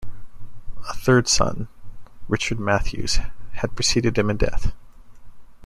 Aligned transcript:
A 0.89 0.95
third 0.95 1.27
son, 1.27 1.67
Richard 2.27 2.59
Mathews, 2.59 3.19
had 3.51 3.75
preceded 3.75 4.17
him 4.17 4.31
in 4.31 4.37
death. 4.37 4.73